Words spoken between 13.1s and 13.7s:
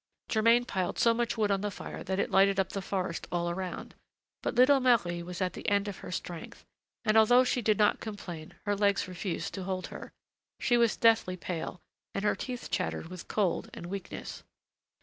cold